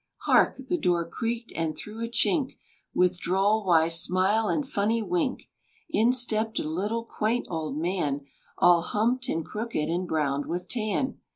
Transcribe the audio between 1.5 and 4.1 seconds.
and through a chink, With droll wise